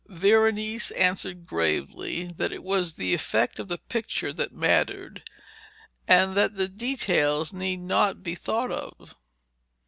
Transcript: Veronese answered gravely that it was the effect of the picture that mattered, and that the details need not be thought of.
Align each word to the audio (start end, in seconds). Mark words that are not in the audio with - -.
Veronese 0.07 0.89
answered 0.97 1.45
gravely 1.45 2.25
that 2.25 2.51
it 2.51 2.63
was 2.63 2.95
the 2.95 3.13
effect 3.13 3.59
of 3.59 3.67
the 3.67 3.77
picture 3.77 4.33
that 4.33 4.51
mattered, 4.51 5.21
and 6.07 6.35
that 6.35 6.55
the 6.55 6.67
details 6.67 7.53
need 7.53 7.79
not 7.81 8.23
be 8.23 8.33
thought 8.33 8.71
of. 8.71 9.15